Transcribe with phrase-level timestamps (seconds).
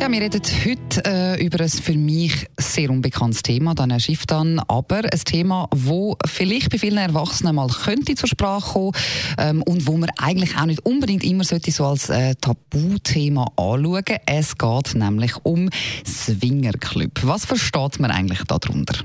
[0.00, 4.60] Ja, wir reden heute äh, über ein für mich sehr unbekanntes Thema, dann Schiff dann,
[4.68, 8.92] aber ein Thema, wo vielleicht bei vielen Erwachsenen mal könnte zur Sprache kommen
[9.38, 14.18] ähm, und wo man eigentlich auch nicht unbedingt immer sollte so als äh, Tabuthema anschauen.
[14.24, 15.68] Es geht nämlich um
[16.06, 17.18] Swingerclub.
[17.24, 19.04] Was versteht man eigentlich darunter?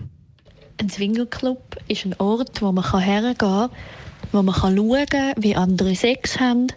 [0.78, 3.72] Ein Swingerclub ist ein Ort, wo man hergehen kann,
[4.32, 6.68] wo man schauen kann, wie andere Sex haben,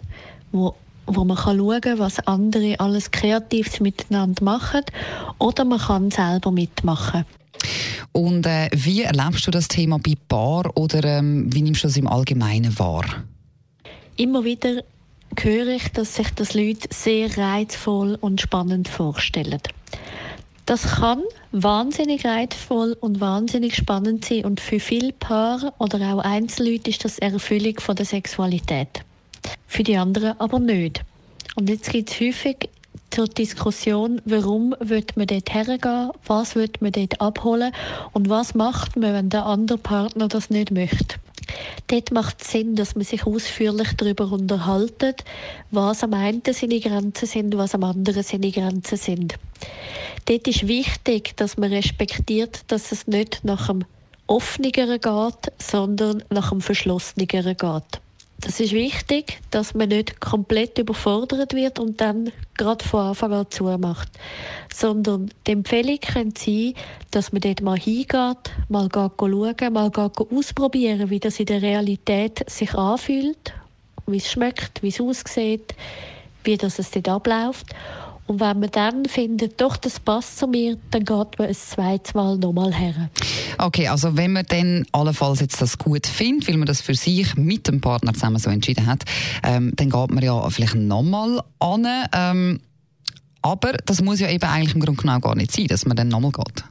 [0.51, 0.75] wo
[1.07, 4.81] wo man kann schauen kann, was andere alles Kreatives miteinander machen
[5.39, 7.25] oder man kann selber mitmachen.
[8.11, 11.97] Und äh, wie erlebst du das Thema bei Bar oder ähm, wie nimmst du das
[11.97, 13.05] im Allgemeinen wahr?
[14.15, 14.83] Immer wieder
[15.39, 19.61] höre ich, dass sich das Leute sehr reizvoll und spannend vorstellen.
[20.65, 21.21] Das kann
[21.51, 27.19] wahnsinnig reizvoll und wahnsinnig spannend sein und für viele Paare oder auch Einzelleute ist das
[27.19, 29.05] Erfüllung von der Sexualität
[29.67, 31.01] für die anderen aber nicht.
[31.55, 32.69] Und jetzt gibt es häufig
[33.09, 37.71] zur Diskussion, warum wird man dort hergehen, was wird man dort abholen
[38.13, 41.15] und was macht man, wenn der andere Partner das nicht möchte.
[41.87, 45.23] Dort macht es Sinn, dass man sich ausführlich darüber unterhaltet,
[45.71, 49.35] was am einen seine Grenzen sind, was am anderen seine Grenzen sind.
[50.25, 53.85] Dort ist wichtig, dass man respektiert, dass es nicht nach dem
[54.27, 58.01] offeneren geht, sondern nach dem verschlosseneren geht.
[58.41, 63.47] Das ist wichtig, dass man nicht komplett überfordert wird und dann gerade von Anfang an
[63.49, 64.09] zumacht.
[64.73, 66.73] Sondern die Empfehlung könnte sein,
[67.09, 69.91] dass man dort mal hingeht, mal schauen, mal
[70.31, 73.53] ausprobieren, wie das in der Realität sich anfühlt,
[74.05, 75.73] wie es schmeckt, wie es aussieht,
[76.43, 77.73] wie das es dort abläuft.
[78.27, 82.13] Und wenn man dann findet, doch, das passt zu mir, dann geht man ein zweites
[82.13, 83.09] Mal nochmal her.
[83.57, 87.35] Okay, also wenn man dann allenfalls jetzt das gut findet, weil man das für sich
[87.35, 89.03] mit dem Partner zusammen so entschieden hat,
[89.43, 91.87] ähm, dann geht man ja vielleicht nochmal an.
[92.13, 92.59] Ähm,
[93.41, 96.09] aber das muss ja eben eigentlich im Grunde genommen gar nicht sein, dass man dann
[96.09, 96.63] nochmal geht.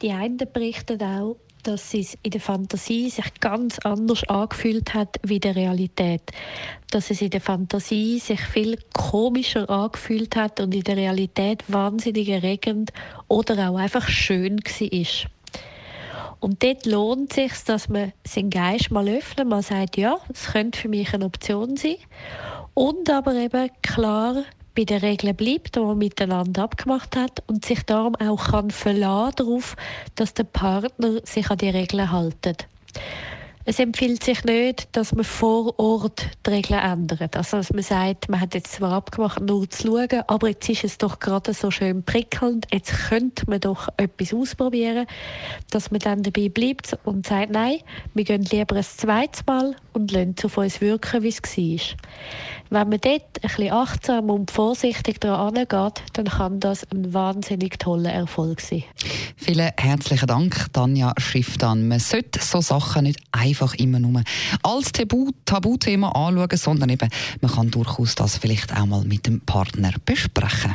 [0.00, 5.38] Die einen berichten auch, dass es in der Fantasie sich ganz anders angefühlt hat wie
[5.38, 6.22] der Realität.
[6.90, 12.28] Dass es in der Fantasie sich viel komischer angefühlt hat und in der Realität wahnsinnig
[12.28, 12.92] erregend
[13.28, 15.28] oder auch einfach schön war.
[16.42, 20.46] Und dort lohnt es sich, dass man seinen Geist mal öffnet, mal sagt, ja, es
[20.46, 21.94] könnte für mich eine Option sein.
[22.74, 24.42] Und aber eben klar
[24.74, 29.36] bei den Regeln bleibt, die man miteinander abgemacht hat und sich darum auch kann verlassen
[29.36, 29.76] darauf,
[30.16, 32.66] dass der Partner sich an die Regeln hält.
[33.64, 37.36] Es empfiehlt sich nicht, dass man vor Ort die Regeln ändert.
[37.36, 40.82] Also, dass man sagt, man hat jetzt zwar abgemacht, nur zu schauen, aber jetzt ist
[40.82, 45.06] es doch gerade so schön prickelnd, jetzt könnte man doch etwas ausprobieren,
[45.70, 47.78] dass man dann dabei bleibt und sagt, nein,
[48.14, 51.96] wir gehen lieber ein zweites Mal und lassen es auf uns wirken, wie es war.
[52.70, 58.12] Wenn man dort bisschen achtsam und vorsichtig daran angeht, dann kann das ein wahnsinnig toller
[58.12, 58.84] Erfolg sein.
[59.36, 61.86] Vielen herzlichen Dank, Tanja Schriftan.
[61.86, 64.22] Man sollte so Sachen nicht einfach immer nur
[64.62, 67.08] als Tabu Tabuthema anschauen, sondern eben,
[67.40, 70.74] man kann durchaus das vielleicht auch mal mit dem Partner besprechen.